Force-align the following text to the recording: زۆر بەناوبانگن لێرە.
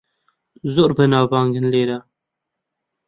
زۆر 0.73 0.89
بەناوبانگن 0.97 1.65
لێرە. 1.73 1.99